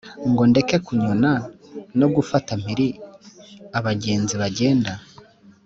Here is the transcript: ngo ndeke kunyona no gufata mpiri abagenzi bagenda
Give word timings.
ngo 0.29 0.43
ndeke 0.49 0.77
kunyona 0.85 1.31
no 1.99 2.07
gufata 2.15 2.51
mpiri 2.61 2.87
abagenzi 3.77 4.33
bagenda 4.41 4.93